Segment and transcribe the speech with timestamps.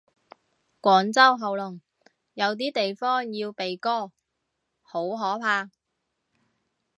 [0.81, 1.79] 廣州喉嚨，
[2.33, 4.11] 有啲地方要鼻哥，
[4.81, 5.69] 好可怕。